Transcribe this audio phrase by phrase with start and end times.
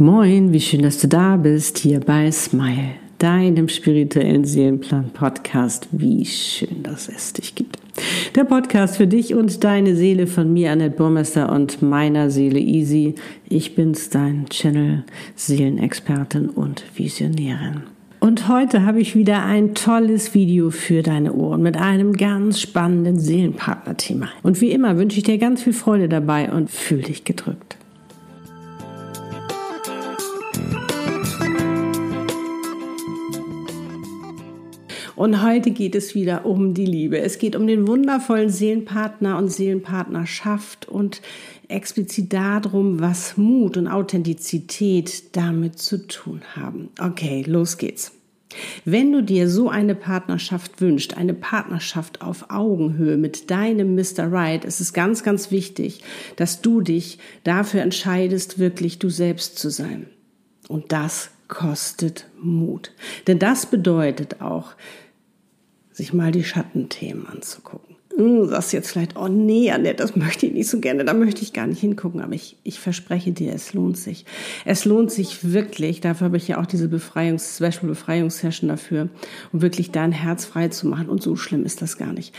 [0.00, 5.88] Moin, wie schön, dass du da bist, hier bei Smile, deinem spirituellen Seelenplan-Podcast.
[5.90, 7.78] Wie schön, dass es dich gibt.
[8.36, 13.16] Der Podcast für dich und deine Seele von mir, Annette Burmester und meiner Seele Easy.
[13.48, 15.02] Ich bin's, dein Channel,
[15.34, 17.82] Seelenexpertin und Visionärin.
[18.20, 23.18] Und heute habe ich wieder ein tolles Video für deine Ohren mit einem ganz spannenden
[23.18, 24.28] Seelenpartner-Thema.
[24.44, 27.78] Und wie immer wünsche ich dir ganz viel Freude dabei und fühl dich gedrückt.
[35.18, 37.18] Und heute geht es wieder um die Liebe.
[37.18, 41.22] Es geht um den wundervollen Seelenpartner und Seelenpartnerschaft und
[41.66, 46.90] explizit darum, was Mut und Authentizität damit zu tun haben.
[47.00, 48.12] Okay, los geht's.
[48.84, 54.30] Wenn du dir so eine Partnerschaft wünschst, eine Partnerschaft auf Augenhöhe mit deinem Mr.
[54.30, 56.04] Right, ist es ganz, ganz wichtig,
[56.36, 60.06] dass du dich dafür entscheidest, wirklich du selbst zu sein.
[60.68, 62.92] Und das kostet Mut.
[63.26, 64.76] Denn das bedeutet auch,
[65.98, 67.87] sich mal die Schattenthemen anzugucken.
[68.18, 71.42] Du sagst jetzt vielleicht, oh nee, Annette, das möchte ich nicht so gerne, da möchte
[71.42, 74.24] ich gar nicht hingucken, aber ich, ich verspreche dir, es lohnt sich.
[74.64, 79.08] Es lohnt sich wirklich, dafür habe ich ja auch diese Befreiungs-, Special Befreiungssession dafür,
[79.52, 82.34] um wirklich dein Herz frei zu machen und so schlimm ist das gar nicht.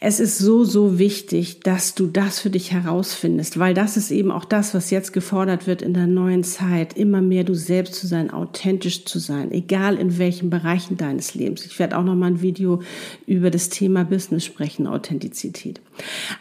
[0.00, 4.32] Es ist so, so wichtig, dass du das für dich herausfindest, weil das ist eben
[4.32, 8.08] auch das, was jetzt gefordert wird in der neuen Zeit, immer mehr du selbst zu
[8.08, 11.64] sein, authentisch zu sein, egal in welchen Bereichen deines Lebens.
[11.64, 12.82] Ich werde auch noch mal ein Video
[13.24, 15.80] über das Thema Business sprechen, authentisch Authentizität.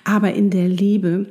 [0.03, 1.27] Aber in der Liebe,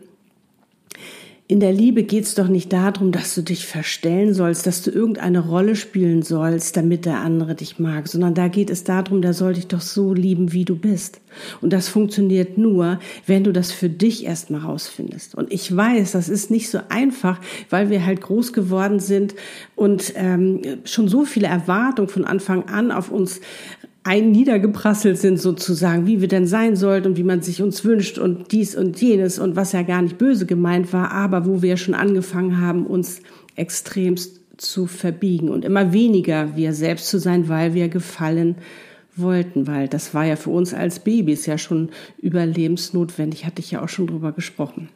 [1.49, 4.93] in der Liebe geht es doch nicht darum, dass du dich verstellen sollst, dass du
[4.93, 9.35] irgendeine Rolle spielen sollst, damit der andere dich mag, sondern da geht es darum, der
[9.35, 11.21] soll dich doch so lieben, wie du bist.
[11.61, 15.35] Und das funktioniert nur, wenn du das für dich erstmal rausfindest.
[15.35, 19.35] Und ich weiß, das ist nicht so einfach, weil wir halt groß geworden sind
[19.75, 23.41] und ähm, schon so viele Erwartungen von Anfang an auf uns
[24.03, 28.19] ein niedergeprasselt sind sozusagen, wie wir denn sein sollten und wie man sich uns wünscht
[28.19, 31.77] und dies und jenes und was ja gar nicht böse gemeint war, aber wo wir
[31.77, 33.21] schon angefangen haben, uns
[33.57, 38.57] extremst zu verbiegen und immer weniger wir selbst zu sein, weil wir gefallen
[39.17, 43.83] wollten, weil das war ja für uns als Babys ja schon überlebensnotwendig, hatte ich ja
[43.83, 44.89] auch schon drüber gesprochen.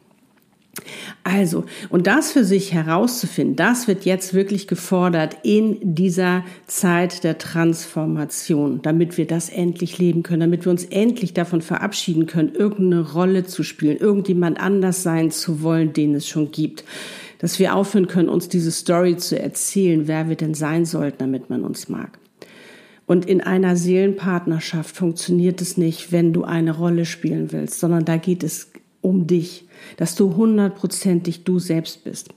[1.23, 7.37] Also, und das für sich herauszufinden, das wird jetzt wirklich gefordert in dieser Zeit der
[7.37, 13.11] Transformation, damit wir das endlich leben können, damit wir uns endlich davon verabschieden können, irgendeine
[13.11, 16.83] Rolle zu spielen, irgendjemand anders sein zu wollen, den es schon gibt.
[17.39, 21.49] Dass wir aufhören können, uns diese Story zu erzählen, wer wir denn sein sollten, damit
[21.49, 22.17] man uns mag.
[23.07, 28.17] Und in einer Seelenpartnerschaft funktioniert es nicht, wenn du eine Rolle spielen willst, sondern da
[28.17, 28.71] geht es
[29.05, 29.65] um dich,
[29.97, 32.29] dass du hundertprozentig du selbst bist.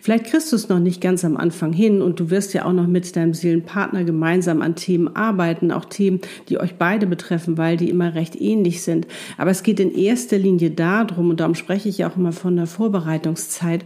[0.00, 2.72] Vielleicht kriegst du es noch nicht ganz am Anfang hin und du wirst ja auch
[2.72, 7.76] noch mit deinem Seelenpartner gemeinsam an Themen arbeiten, auch Themen, die euch beide betreffen, weil
[7.76, 9.06] die immer recht ähnlich sind.
[9.38, 12.66] Aber es geht in erster Linie darum, und darum spreche ich auch immer von der
[12.66, 13.84] Vorbereitungszeit,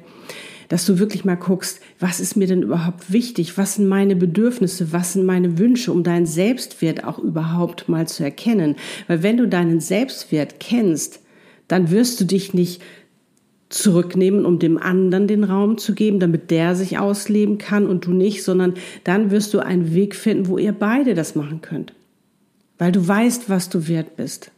[0.69, 3.57] dass du wirklich mal guckst, was ist mir denn überhaupt wichtig?
[3.57, 4.93] Was sind meine Bedürfnisse?
[4.93, 8.75] Was sind meine Wünsche, um deinen Selbstwert auch überhaupt mal zu erkennen?
[9.07, 11.21] Weil wenn du deinen Selbstwert kennst,
[11.69, 12.83] dann wirst du dich nicht
[13.69, 18.13] zurücknehmen, um dem anderen den Raum zu geben, damit der sich ausleben kann und du
[18.13, 21.93] nicht, sondern dann wirst du einen Weg finden, wo ihr beide das machen könnt.
[22.79, 24.53] Weil du weißt, was du wert bist.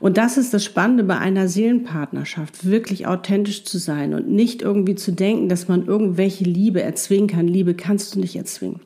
[0.00, 4.94] Und das ist das Spannende bei einer Seelenpartnerschaft, wirklich authentisch zu sein und nicht irgendwie
[4.94, 7.48] zu denken, dass man irgendwelche Liebe erzwingen kann.
[7.48, 8.80] Liebe kannst du nicht erzwingen.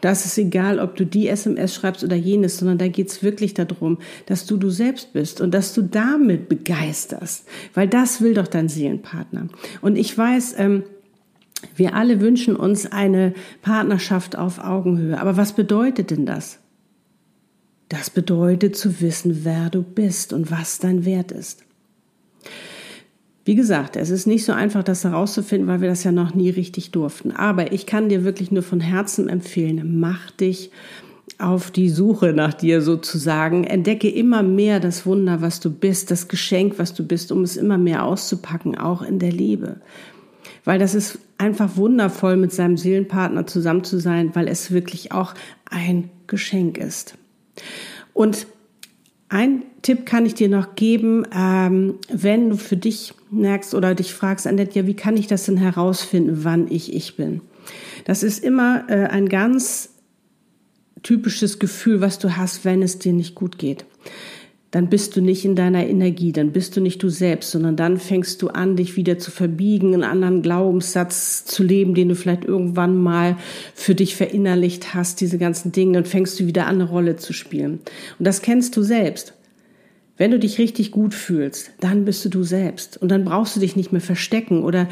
[0.00, 3.98] Das ist egal, ob du die SMS schreibst oder jenes, sondern da geht's wirklich darum,
[4.26, 8.68] dass du du selbst bist und dass du damit begeisterst, weil das will doch dein
[8.68, 9.48] Seelenpartner.
[9.80, 10.84] Und ich weiß, ähm,
[11.76, 15.18] wir alle wünschen uns eine Partnerschaft auf Augenhöhe.
[15.18, 16.58] Aber was bedeutet denn das?
[17.88, 21.64] Das bedeutet zu wissen, wer du bist und was dein Wert ist.
[23.44, 26.48] Wie gesagt, es ist nicht so einfach, das herauszufinden, weil wir das ja noch nie
[26.48, 27.30] richtig durften.
[27.30, 30.70] Aber ich kann dir wirklich nur von Herzen empfehlen, mach dich
[31.38, 33.64] auf die Suche nach dir sozusagen.
[33.64, 37.56] Entdecke immer mehr das Wunder, was du bist, das Geschenk, was du bist, um es
[37.56, 39.76] immer mehr auszupacken, auch in der Liebe.
[40.64, 45.34] Weil das ist einfach wundervoll, mit seinem Seelenpartner zusammen zu sein, weil es wirklich auch
[45.70, 47.18] ein Geschenk ist.
[48.12, 48.46] Und
[49.28, 54.14] ein Tipp kann ich dir noch geben, ähm, wenn du für dich merkst oder dich
[54.14, 57.40] fragst, Annette, ja, wie kann ich das denn herausfinden, wann ich ich bin?
[58.04, 59.90] Das ist immer äh, ein ganz
[61.02, 63.84] typisches Gefühl, was du hast, wenn es dir nicht gut geht.
[64.74, 67.96] Dann bist du nicht in deiner Energie, dann bist du nicht du selbst, sondern dann
[67.96, 72.44] fängst du an, dich wieder zu verbiegen, einen anderen Glaubenssatz zu leben, den du vielleicht
[72.44, 73.36] irgendwann mal
[73.76, 77.32] für dich verinnerlicht hast, diese ganzen Dinge, dann fängst du wieder an, eine Rolle zu
[77.32, 77.82] spielen.
[78.18, 79.34] Und das kennst du selbst.
[80.16, 83.00] Wenn du dich richtig gut fühlst, dann bist du du selbst.
[83.00, 84.88] Und dann brauchst du dich nicht mehr verstecken oder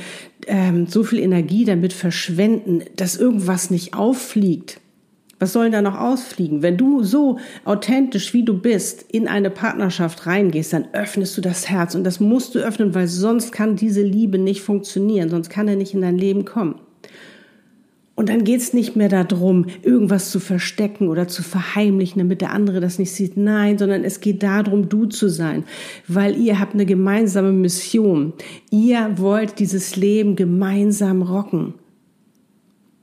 [0.47, 4.79] ähm, so viel Energie damit verschwenden, dass irgendwas nicht auffliegt.
[5.43, 6.63] Was soll da noch ausfliegen?
[6.63, 11.69] Wenn du so authentisch wie du bist in eine Partnerschaft reingehst, dann öffnest du das
[11.69, 15.67] Herz und das musst du öffnen, weil sonst kann diese Liebe nicht funktionieren, sonst kann
[15.67, 16.77] er nicht in dein Leben kommen.
[18.15, 22.79] Und dann geht's nicht mehr darum, irgendwas zu verstecken oder zu verheimlichen, damit der andere
[22.79, 23.37] das nicht sieht.
[23.37, 25.65] Nein, sondern es geht darum, du zu sein,
[26.07, 28.33] weil ihr habt eine gemeinsame Mission.
[28.71, 31.75] Ihr wollt dieses Leben gemeinsam rocken.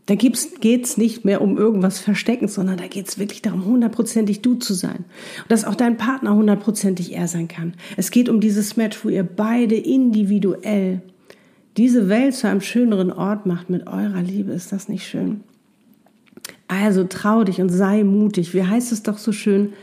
[0.09, 4.41] Da geht es nicht mehr um irgendwas verstecken, sondern da geht es wirklich darum, hundertprozentig
[4.41, 5.05] du zu sein.
[5.43, 7.75] Und dass auch dein Partner hundertprozentig er sein kann.
[7.95, 11.03] Es geht um dieses Match, wo ihr beide individuell
[11.77, 14.51] diese Welt zu einem schöneren Ort macht mit eurer Liebe.
[14.51, 15.41] Ist das nicht schön?
[16.67, 18.55] Also trau dich und sei mutig.
[18.55, 19.73] Wie heißt es doch so schön?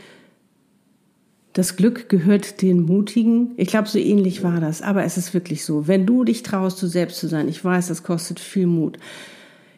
[1.53, 3.51] Das Glück gehört den Mutigen.
[3.55, 4.81] Ich glaube, so ähnlich war das.
[4.81, 5.87] Aber es ist wirklich so.
[5.87, 8.97] Wenn du dich traust, du selbst zu sein, ich weiß, das kostet viel Mut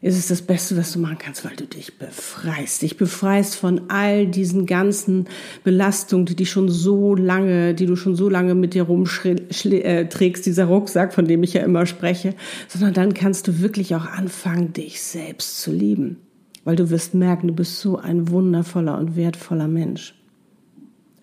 [0.01, 2.81] ist es das Beste, was du machen kannst, weil du dich befreist.
[2.81, 5.27] Dich befreist von all diesen ganzen
[5.63, 10.65] Belastungen, die dich schon so lange, die du schon so lange mit dir rumträgst, dieser
[10.65, 12.33] Rucksack, von dem ich ja immer spreche,
[12.67, 16.17] sondern dann kannst du wirklich auch anfangen, dich selbst zu lieben.
[16.63, 20.18] Weil du wirst merken, du bist so ein wundervoller und wertvoller Mensch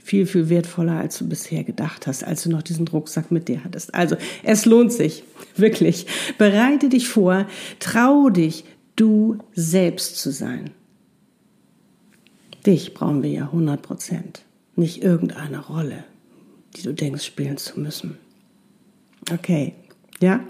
[0.07, 3.65] viel, viel wertvoller, als du bisher gedacht hast, als du noch diesen Rucksack mit dir
[3.65, 3.93] hattest.
[3.93, 5.25] Also, es lohnt sich,
[5.57, 6.07] wirklich.
[6.39, 7.47] Bereite dich vor,
[7.81, 8.65] trau dich,
[8.95, 10.71] du selbst zu sein.
[12.65, 14.43] Dich brauchen wir ja 100 Prozent,
[14.77, 16.05] nicht irgendeine Rolle,
[16.77, 18.17] die du denkst, spielen zu müssen.
[19.33, 19.75] Okay,
[20.21, 20.41] ja,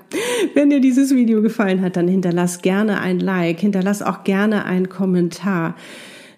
[0.55, 4.91] wenn dir dieses Video gefallen hat, dann hinterlass gerne ein Like, hinterlass auch gerne einen
[4.91, 5.77] Kommentar.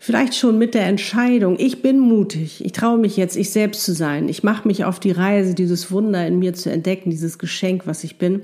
[0.00, 3.92] Vielleicht schon mit der Entscheidung, ich bin mutig, ich traue mich jetzt, ich selbst zu
[3.92, 4.28] sein.
[4.28, 8.04] Ich mache mich auf die Reise, dieses Wunder in mir zu entdecken, dieses Geschenk, was
[8.04, 8.42] ich bin.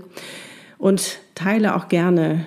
[0.79, 2.47] Und teile auch gerne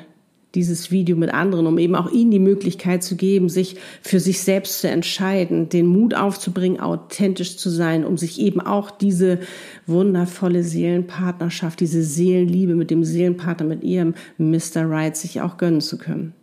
[0.55, 4.41] dieses Video mit anderen, um eben auch ihnen die Möglichkeit zu geben, sich für sich
[4.41, 9.39] selbst zu entscheiden, den Mut aufzubringen, authentisch zu sein, um sich eben auch diese
[9.85, 14.89] wundervolle Seelenpartnerschaft, diese Seelenliebe mit dem Seelenpartner, mit ihrem Mr.
[14.89, 16.33] Right sich auch gönnen zu können.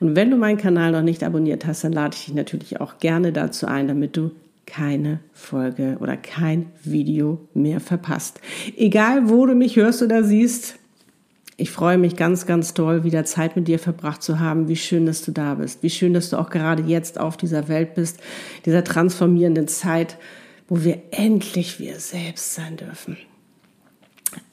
[0.00, 2.98] Und wenn du meinen Kanal noch nicht abonniert hast, dann lade ich dich natürlich auch
[2.98, 4.32] gerne dazu ein, damit du
[4.66, 8.40] keine Folge oder kein Video mehr verpasst.
[8.76, 10.76] Egal, wo du mich hörst oder siehst,
[11.56, 14.68] ich freue mich ganz, ganz toll, wieder Zeit mit dir verbracht zu haben.
[14.68, 15.82] Wie schön, dass du da bist.
[15.82, 18.18] Wie schön, dass du auch gerade jetzt auf dieser Welt bist,
[18.64, 20.16] dieser transformierenden Zeit,
[20.68, 23.18] wo wir endlich wir selbst sein dürfen.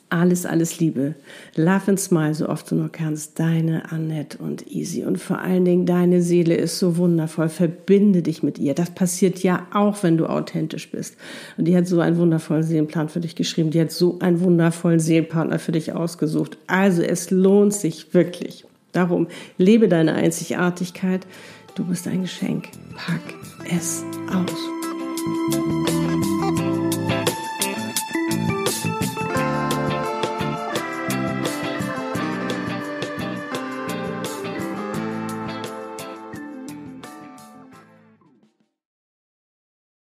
[0.09, 1.15] Alles, alles Liebe.
[1.56, 3.38] Love and smile, so oft du nur kannst.
[3.39, 5.04] Deine Annette und Easy.
[5.04, 7.50] Und vor allen Dingen, deine Seele ist so wundervoll.
[7.50, 8.74] Verbinde dich mit ihr.
[8.74, 11.18] Das passiert ja auch, wenn du authentisch bist.
[11.57, 13.69] Und die hat so einen wundervollen Seelenplan für dich geschrieben.
[13.69, 16.57] Die hat so einen wundervollen Seelenpartner für dich ausgesucht.
[16.68, 18.63] Also es lohnt sich wirklich.
[18.94, 19.27] Darum,
[19.57, 21.27] lebe deine Einzigartigkeit.
[21.75, 22.69] Du bist ein Geschenk.
[22.95, 23.21] Pack
[23.69, 25.76] es aus.